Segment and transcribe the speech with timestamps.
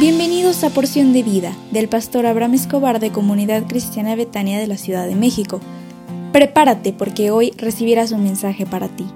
[0.00, 4.78] Bienvenidos a Porción de Vida del pastor Abraham Escobar de Comunidad Cristiana Betania de la
[4.78, 5.60] Ciudad de México.
[6.32, 9.06] Prepárate porque hoy recibirás un mensaje para ti.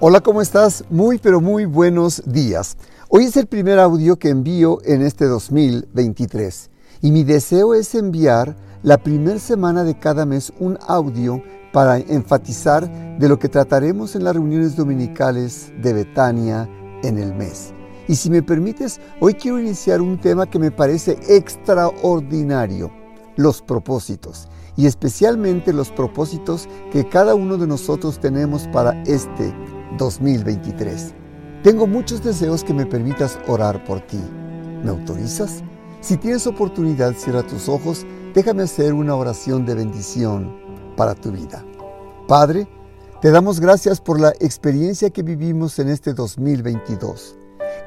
[0.00, 0.86] Hola, ¿cómo estás?
[0.88, 2.78] Muy pero muy buenos días.
[3.10, 6.70] Hoy es el primer audio que envío en este 2023
[7.02, 13.18] y mi deseo es enviar la primera semana de cada mes un audio para enfatizar
[13.18, 16.66] de lo que trataremos en las reuniones dominicales de Betania
[17.06, 17.72] en el mes.
[18.08, 22.90] Y si me permites, hoy quiero iniciar un tema que me parece extraordinario,
[23.36, 29.54] los propósitos, y especialmente los propósitos que cada uno de nosotros tenemos para este
[29.98, 31.14] 2023.
[31.62, 34.20] Tengo muchos deseos que me permitas orar por ti.
[34.82, 35.62] ¿Me autorizas?
[36.00, 40.54] Si tienes oportunidad, cierra tus ojos, déjame hacer una oración de bendición
[40.96, 41.64] para tu vida.
[42.28, 42.68] Padre,
[43.24, 47.38] te damos gracias por la experiencia que vivimos en este 2022.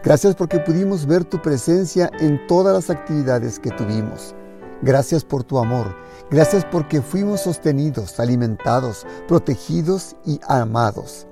[0.04, 4.34] Gracias porque pudimos ver tu presencia en todas las actividades que tuvimos.
[4.82, 5.96] Gracias por tu amor.
[6.32, 11.28] Gracias porque fuimos sostenidos, alimentados, protegidos y amados.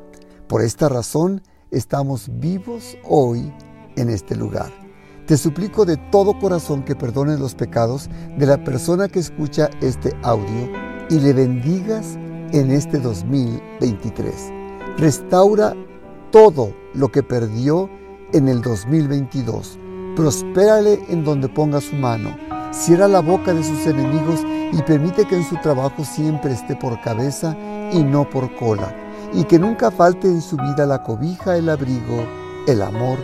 [0.47, 3.51] Por esta razón estamos vivos hoy
[3.95, 4.71] en este lugar.
[5.25, 10.15] Te suplico de todo corazón que perdones los pecados de la persona que escucha este
[10.21, 10.71] audio
[11.09, 12.19] y le bendigas
[12.55, 14.33] en este 2023.
[14.97, 15.75] Restaura
[16.31, 17.89] todo lo que perdió
[18.31, 19.77] en el 2022.
[20.15, 22.33] Prospérale en donde ponga su mano.
[22.71, 24.39] Cierra la boca de sus enemigos
[24.71, 27.57] y permite que en su trabajo siempre esté por cabeza
[27.91, 28.95] y no por cola.
[29.33, 32.25] Y que nunca falte en su vida la cobija, el abrigo,
[32.67, 33.17] el amor,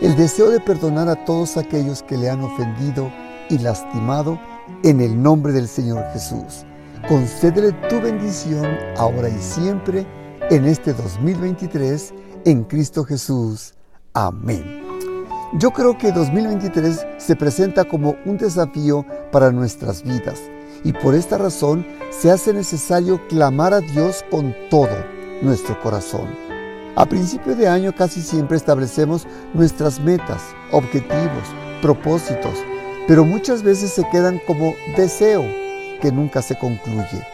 [0.00, 3.12] el deseo de perdonar a todos aquellos que le han ofendido
[3.50, 4.40] y lastimado
[4.82, 6.64] en el nombre del Señor Jesús.
[7.06, 10.06] Concédele tu bendición ahora y siempre
[10.50, 12.12] en este 2023
[12.44, 13.74] en Cristo Jesús.
[14.14, 14.82] Amén.
[15.54, 20.40] Yo creo que 2023 se presenta como un desafío para nuestras vidas
[20.84, 24.96] y por esta razón se hace necesario clamar a Dios con todo
[25.40, 26.28] nuestro corazón.
[26.96, 30.42] A principio de año casi siempre establecemos nuestras metas,
[30.72, 31.44] objetivos,
[31.80, 32.54] propósitos,
[33.06, 35.67] pero muchas veces se quedan como deseo
[36.00, 37.26] que nunca se concluye.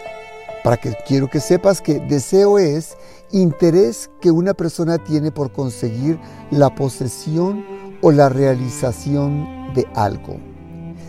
[0.63, 2.97] Para que quiero que sepas que deseo es
[3.33, 6.19] interés que una persona tiene por conseguir
[6.51, 7.65] la posesión
[8.01, 10.37] o la realización de algo.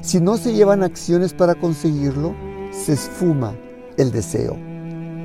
[0.01, 2.35] Si no se llevan acciones para conseguirlo,
[2.71, 3.55] se esfuma
[3.97, 4.57] el deseo.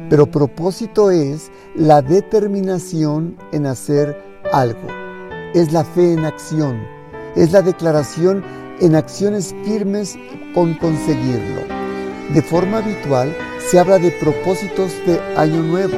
[0.08, 4.16] Pero propósito es la determinación en hacer
[4.52, 4.88] algo.
[5.54, 6.80] Es la fe en acción.
[7.36, 8.42] Es la declaración
[8.80, 10.16] en acciones firmes
[10.54, 11.79] con conseguirlo.
[12.34, 15.96] De forma habitual se habla de propósitos de año nuevo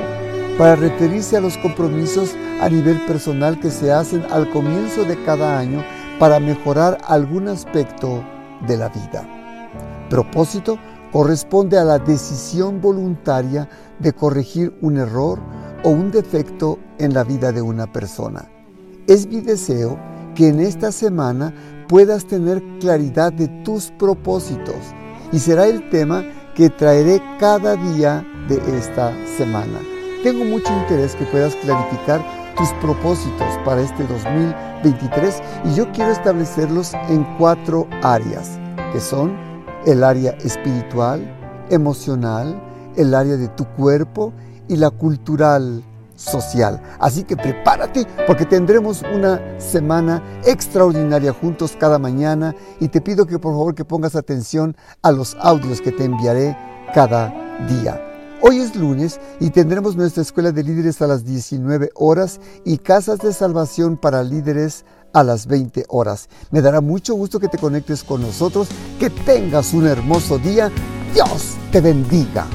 [0.56, 5.58] para referirse a los compromisos a nivel personal que se hacen al comienzo de cada
[5.58, 5.84] año
[6.18, 8.24] para mejorar algún aspecto
[8.66, 9.28] de la vida.
[10.08, 10.78] Propósito
[11.12, 15.38] corresponde a la decisión voluntaria de corregir un error
[15.84, 18.48] o un defecto en la vida de una persona.
[19.06, 19.98] Es mi deseo
[20.34, 21.52] que en esta semana
[21.88, 24.94] puedas tener claridad de tus propósitos
[25.32, 29.80] y será el tema que traeré cada día de esta semana.
[30.22, 32.22] Tengo mucho interés que puedas clarificar
[32.56, 38.58] tus propósitos para este 2023 y yo quiero establecerlos en cuatro áreas,
[38.92, 39.36] que son
[39.86, 41.20] el área espiritual,
[41.70, 42.60] emocional,
[42.96, 44.32] el área de tu cuerpo
[44.68, 45.82] y la cultural
[46.22, 46.80] social.
[46.98, 53.38] Así que prepárate porque tendremos una semana extraordinaria juntos cada mañana y te pido que
[53.38, 56.56] por favor que pongas atención a los audios que te enviaré
[56.94, 57.34] cada
[57.68, 58.00] día.
[58.44, 63.20] Hoy es lunes y tendremos nuestra escuela de líderes a las 19 horas y casas
[63.20, 66.28] de salvación para líderes a las 20 horas.
[66.50, 68.68] Me dará mucho gusto que te conectes con nosotros,
[68.98, 70.72] que tengas un hermoso día.
[71.14, 72.46] Dios te bendiga.